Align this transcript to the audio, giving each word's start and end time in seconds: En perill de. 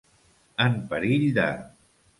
En 0.65 0.79
perill 0.95 1.31
de. 1.39 1.49